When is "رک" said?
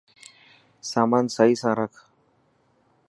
1.81-1.93